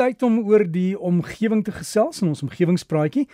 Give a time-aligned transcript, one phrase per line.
[0.00, 3.26] tyd om oor die omgewing te gesels in ons omgewingspraatjie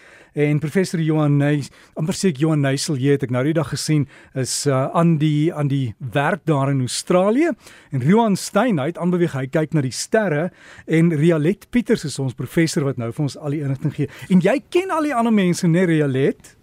[0.46, 4.06] en professor Johan Neys, amper ek Johan Neysel, jy het ek nou die dag gesien
[4.34, 7.52] is uh, aan die aan die werk daar in Australië
[7.94, 10.48] en Johan Stein hy het aanbeweeg hy kyk na die sterre
[10.86, 14.10] en Rialet Pieters is ons professor wat nou vir ons al die inligting gee.
[14.32, 16.56] En jy ken al die ander mense, né Rialet?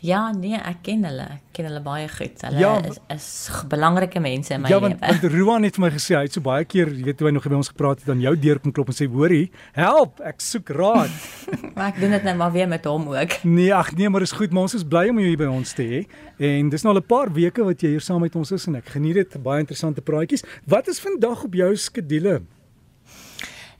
[0.00, 1.24] Ja, nee, ek ken hulle.
[1.38, 2.36] Ek ken hulle baie goed.
[2.46, 3.28] Hulle ja, is, is
[3.70, 4.92] belangrike mense in my ja, lewe.
[4.92, 7.18] Ja, want, want Ruan het vir my gesê hy het so baie keer, jy weet,
[7.18, 9.50] toe hy nog by ons gepraat het, aan jou deur kom klop en sê, "Hoorie,
[9.74, 11.10] help, ek soek raad."
[11.74, 13.38] maar ek doen dit net nou maar weer met hom ook.
[13.42, 15.74] Nee, ag nee, maar dis goed, maar ons is bly om jou hier by ons
[15.74, 16.04] te hê.
[16.38, 18.78] En dis nou al 'n paar weke wat jy hier saam met ons is en
[18.78, 20.46] ek geniet dit, baie interessante praatjies.
[20.66, 22.42] Wat is vandag op jou skedule?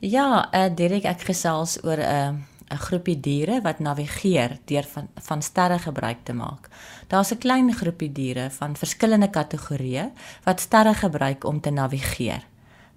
[0.01, 5.09] Ja, uh, Derek, ek gesels oor 'n uh, 'n groepie diere wat navigeer deur van
[5.15, 6.69] van sterre gebruik te maak.
[7.07, 10.11] Daar's 'n klein groepie diere van verskillende kategorieë
[10.45, 12.47] wat sterre gebruik om te navigeer.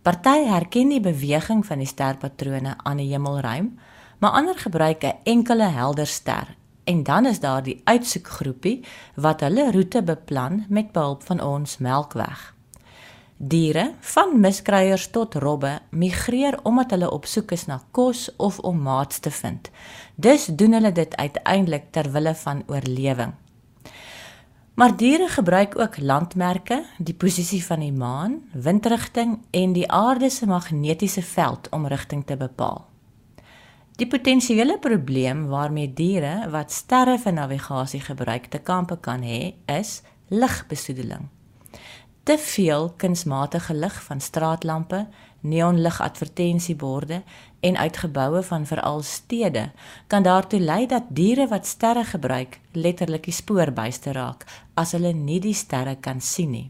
[0.01, 3.79] Party herken die beweging van die sterpatrone aan die hemelruim,
[4.17, 6.55] maar ander gebruik 'n enkele helder ster.
[6.83, 12.53] En dan is daar die uitsoekgroepie wat hulle roete beplan met behulp van ons Melkweg.
[13.41, 18.77] Diere, van miskryers tot robbe, migreer omdat hulle op soek is na kos of om
[18.85, 19.71] maats te vind.
[20.15, 23.33] Dus doen hulle dit uiteindelik ter wille van oorlewing.
[24.77, 30.45] Maar diere gebruik ook landmerke, die posisie van die maan, windrigting en die aarde se
[30.45, 32.85] magnetiese veld om rigting te bepaal.
[33.97, 40.01] Die potensiële probleem waarmee diere wat sterre vir navigasie gebruik te kampe kan hê, is
[40.29, 41.29] ligbesoedeling
[42.31, 45.07] te veel kunsmatige lig van straatlampe,
[45.39, 47.23] neonlig advertensieborde
[47.59, 49.71] en uitgeboue van veral stede
[50.07, 54.45] kan daartoe lei dat diere wat sterre gebruik letterlik die spoorbuiste raak
[54.79, 56.69] as hulle nie die sterre kan sien nie.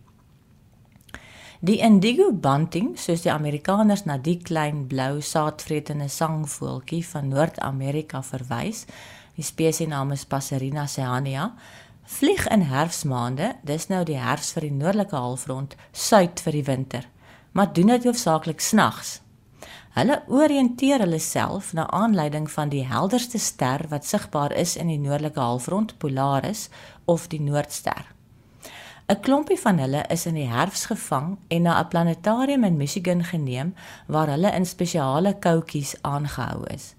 [1.60, 8.88] Die indigo bunting, soos die Amerikaners na die klein blou saadvretende sangvoeltjie van Noord-Amerika verwys,
[9.38, 11.52] die spesiesnaam is Passerina ceania,
[12.04, 17.08] vlieg in herfsmaande, dis nou die herfs vir die noordelike halfrond, suid vir die winter,
[17.52, 19.20] maar doen dit hoofsaaklik snags.
[19.92, 25.00] Hulle oriënteer hulle self na aanleiding van die helderste ster wat sigbaar is in die
[25.00, 26.70] noordelike halfrond, Polaris
[27.06, 28.08] of die Noordster.
[29.12, 33.24] 'n Klompie van hulle is in die herfs gevang en na 'n planetarium in Michigan
[33.24, 33.74] geneem
[34.08, 36.96] waar hulle in spesiale koutjies aangehou is.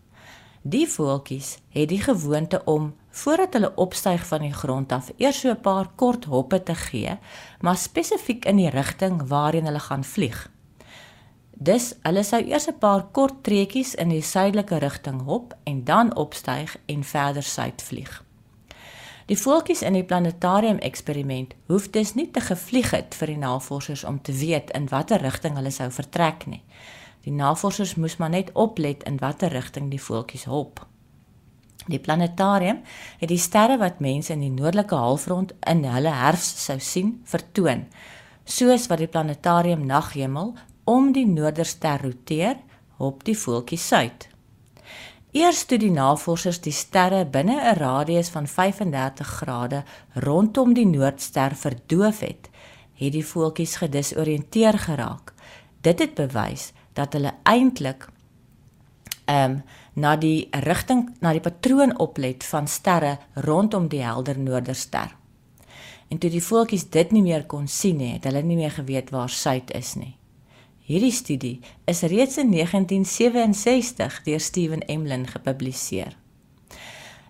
[0.63, 5.51] Die voeltjies het die gewoonte om voordat hulle opstyg van die grond af eers so
[5.51, 7.19] 'n paar kort hoppe te gee,
[7.61, 10.51] maar spesifiek in die rigting waarheen hulle gaan vlieg.
[11.53, 16.17] Dus hulle sou eers 'n paar kort treetjies in die suidelike rigting hop en dan
[16.17, 18.25] opstyg en verder suid vlieg.
[19.27, 24.05] Die voeltjies in die planetarium eksperiment hoef dus nie te gevlieg het vir die navorsers
[24.05, 26.63] om te weet in watter rigting hulle sou vertrek nie.
[27.23, 30.87] Die navorsers moes maar net oplet in watter rigting die voeltjies hop.
[31.87, 32.83] Die planetarium
[33.19, 37.87] het die sterre wat mense in die noordelike halfrond in hulle herfs sou sien, vertoon,
[38.45, 40.55] soos wat die planetarium naghemel
[40.85, 42.57] om die noorderster roteer,
[42.99, 44.29] hop die voeltjie suid.
[45.33, 49.83] Eers toe die navorsers die sterre binne 'n radius van 35 grade
[50.15, 52.51] rondom die noordster verdoof het,
[52.95, 55.33] het die voeltjies gedisoriënteer geraak.
[55.81, 58.09] Dit het bewys dat hulle eintlik
[59.31, 59.61] um,
[59.95, 65.15] na die rigting na die patroon oplet van sterre rondom die helder noorderster.
[66.09, 69.11] En toe die voeltjies dit nie meer kon sien nie, het hulle nie meer geweet
[69.11, 70.17] waar suid is nie.
[70.83, 76.17] Hierdie studie is reeds in 1967 deur Steven Emlyn gepubliseer.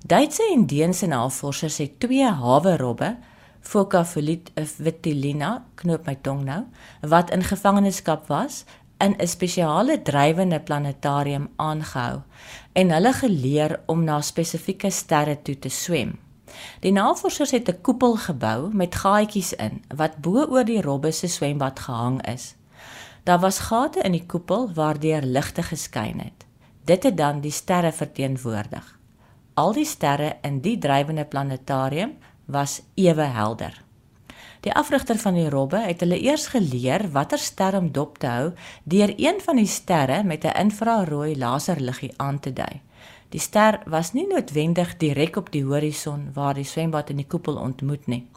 [0.07, 3.17] Duitse en Deense navorsers het twee hawe robbe
[3.63, 6.65] Phoca vitulina, knoop my tong nou,
[7.07, 8.65] wat in gevangenskap was,
[9.03, 12.23] in 'n spesiale drywende planetarium aangehou
[12.73, 16.19] en hulle geleer om na spesifieke sterre toe te swem.
[16.81, 21.27] Die navorsers het 'n koepel gebou met gaatjies in wat bo oor die robbe se
[21.27, 22.55] swembad gehang is.
[23.23, 26.47] Daar was gate in die koepel waardeur ligte geskyn het.
[26.85, 28.99] Dit het dan die sterre verteenwoordig.
[29.55, 33.83] Al die sterre in die drywende planetarium was ewe helder.
[34.63, 38.53] Die afrigter van die robbe het hulle eers geleer watter ster om dop te hou
[38.85, 42.81] deur een van die sterre met 'n infrarooi laserliggie aan te dui.
[43.29, 47.57] Die ster was nie noodwendig direk op die horison waar die swembad en die koepel
[47.57, 48.29] ontmoet nie.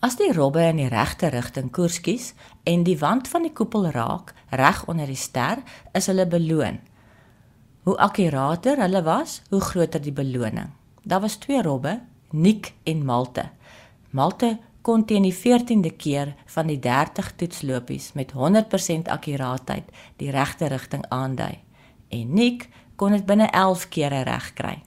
[0.00, 2.34] As die robbe in die regte rigting koers kies
[2.64, 5.58] en die wand van die koepel raak reg onder die ster,
[5.92, 6.78] is hulle beloon.
[7.82, 10.70] Hoe akkurater hulle was, hoe groter die beloning.
[11.02, 12.00] Daar was twee robbe,
[12.30, 13.48] Nick en Malte.
[14.10, 20.68] Malte kon teen die 14de keer van die 30 toetslopies met 100% akkuraatheid die regte
[20.72, 21.58] rigting aandui
[22.08, 24.78] en Nick kon dit binne 11 kere regkry.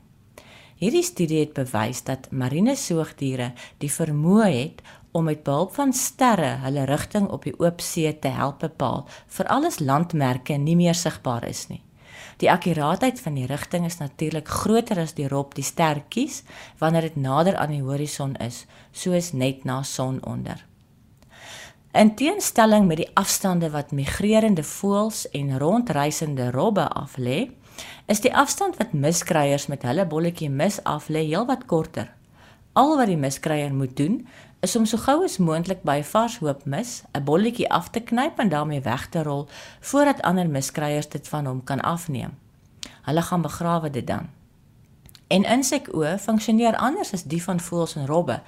[0.81, 3.51] Hierdie studie het bewys dat marine soogdiere
[3.83, 8.31] die vermoë het om met behulp van sterre hulle rigting op die oop see te
[8.33, 11.83] help bepaal, veral as landmerke nie meer sigbaar is nie.
[12.41, 16.41] Die akkuraatheid van die rigting is natuurlik groter as die rob die ster kies
[16.79, 20.65] wanneer dit nader aan die horison is, soos net na sononder.
[21.93, 27.51] In teenstelling met die afstande wat migrerende voëls en rondreisende robbe aflê,
[28.09, 32.09] is die afstand wat miskryers met hulle bolletjie mis aflê heelwat korter.
[32.73, 34.21] Al wat die miskryer moet doen,
[34.61, 38.39] is om so gou as moontlik by vars hoop mis 'n bolletjie af te knyp
[38.39, 39.47] en daarmee weg te rol
[39.79, 42.37] voordat ander miskryers dit van hom kan afneem.
[43.01, 44.29] Hulle gaan begrawe dit dan.
[45.27, 48.41] En insekoë funksioneer anders as die van voëls en robbe.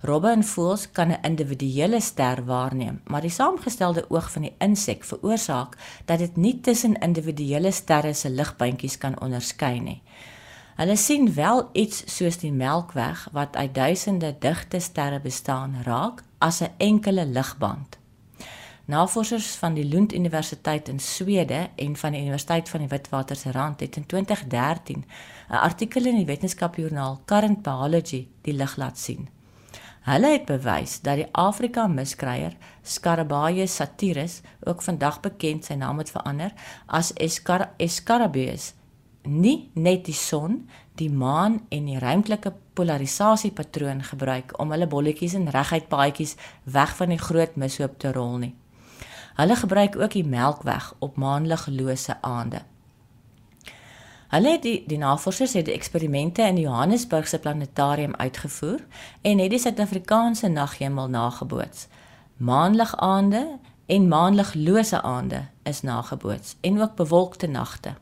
[0.00, 5.04] Robbe en voëls kan 'n individuele ster waarneem, maar die saamgestelde oog van die insek
[5.04, 10.02] veroorsaak dat dit nie tussen individuele sterre se ligpuntjies kan onderskei nie.
[10.76, 16.60] Hulle sien wel iets soos die Melkweg wat uit duisende digte sterre bestaan raak as
[16.62, 17.98] 'n enkele ligband.
[18.84, 23.96] Navorsers van die Lund Universiteit in Swede en van die Universiteit van die Witwatersrand het
[23.96, 25.04] in 2013
[25.48, 29.28] 'n artikel in die wetenskapjoernaal Current Biology die lig laat sien.
[30.02, 36.10] Hulle het bewys dat die Afrika miskryer Scarabaeus satirus, ook vandag bekend sy naam het
[36.10, 36.52] verander
[36.86, 37.12] as
[37.76, 38.74] Escarabaeus
[39.22, 45.48] nie net die son, die maan en die ruimtelike polarisasiepatroon gebruik om hulle bolletjies in
[45.52, 48.54] reguit paadjies weg van die groot mishoop te rol nie.
[49.36, 52.62] Hulle gebruik ook die melkweg op maanliglose aande.
[54.32, 58.80] Hulle het die, die navorsers het die eksperimente in die Johannesburgse planetarium uitgevoer
[59.22, 61.86] en het die Suid-Afrikaanse naghemel nageboots.
[62.36, 67.94] Maanligaande en maanliglose aande is nageboots en ook bewolkte nagte.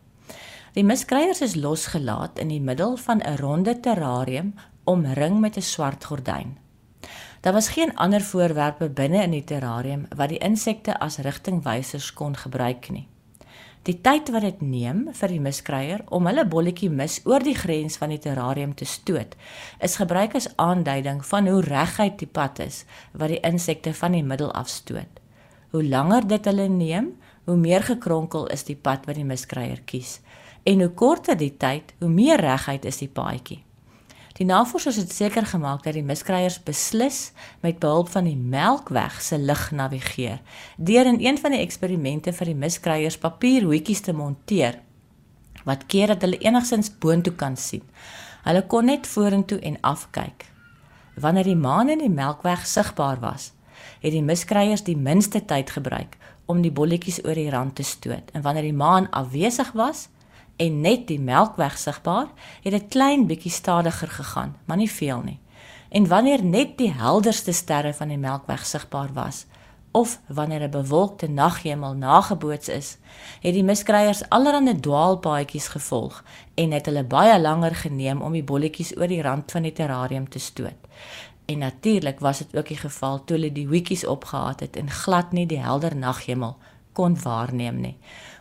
[0.70, 6.04] Die miskryers is losgelaat in die middel van 'n ronde terrarium omring met 'n swart
[6.04, 6.58] gordyn.
[7.40, 12.36] Daar was geen ander voorwerpe binne in die terrarium wat die insekte as rigtingwysers kon
[12.36, 13.08] gebruik nie.
[13.82, 17.96] Die tyd wat dit neem vir die miskryer om hulle bolletjie mis oor die grens
[17.96, 19.36] van die terrarium te stoot,
[19.80, 24.24] is gebruik as aanduiding van hoe reguit die pad is wat die insekte van die
[24.24, 25.20] middel afstoot.
[25.70, 30.20] Hoe langer dit hulle neem, hoe meer gekronkel is die pad wat die miskryer kies
[30.62, 33.62] en hoe korter die tyd, hoe meer reguit is die paadjie.
[34.40, 39.36] Die navorsers het seker gemaak dat die miskryers beslis met behulp van die melkweg se
[39.38, 40.38] lig navigeer
[40.76, 44.78] deur in een van die eksperimente vir die miskryers papierhoetjies te monteer
[45.68, 47.82] wat keer dat hulle enigsins boontoe kan sien.
[48.46, 50.46] Hulle kon net vorentoe en afkyk.
[51.20, 53.50] Wanneer die maan en die melkweg sigbaar was,
[54.00, 56.16] het die miskryers die minste tyd gebruik
[56.48, 60.08] om die bolletjies oor die rand te stoot en wanneer die maan afwesig was,
[60.60, 62.28] en net die melkweg sigbaar,
[62.62, 65.38] het dit klein bietjie stadiger gegaan, maar nie veel nie.
[65.88, 69.46] En wanneer net die helderste sterre van die melkweg sigbaar was,
[69.90, 72.98] of wanneer 'n bewolkte naghemel nageboots is,
[73.40, 76.22] het die miskryers allerlei dwaalpaadjies gevolg
[76.54, 80.28] en het hulle baie langer geneem om die bolletjies oor die rand van die terrarium
[80.28, 80.80] te stoot.
[81.44, 85.32] En natuurlik was dit ook die geval toe hulle die hoetjies opgehaat het en glad
[85.32, 86.56] nie die helder naghemel
[87.00, 87.96] kon waarneem nie.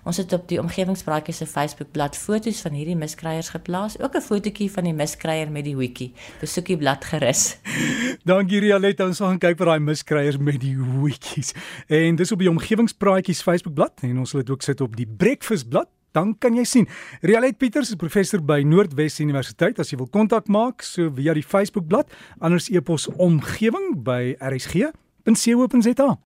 [0.08, 4.72] Ons het op die omgewingspraatjie se Facebookblad foto's van hierdie miskryers geplaas, ook 'n fotootjie
[4.72, 6.14] van die miskryer met die hoetjie.
[6.40, 7.60] Besoek die blad gerus.
[8.32, 11.54] Dankie Rialet, ons gaan kyk vir daai miskryers met die hoetjies.
[11.88, 15.88] En dis op die omgewingspraatjies Facebookblad en ons sal dit ook sit op die Breakfastblad.
[16.12, 16.88] Dan kan jy sien.
[17.22, 19.80] Rialet Pieters is professor by Noordwes Universiteit.
[19.80, 26.18] As jy wil kontak maak, so via die Facebookblad, anders e-pos omgewing by rsg.co.za.